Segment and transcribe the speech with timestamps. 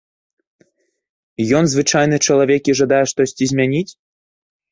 [1.59, 3.91] Ён звычайны чалавек і жадае штосьці змяніць?